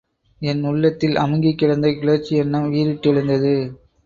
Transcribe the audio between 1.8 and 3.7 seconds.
கிளர்ச்சி எண்ணம் வீரிட்டெழுந்தது.